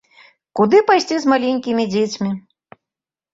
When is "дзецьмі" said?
1.93-2.31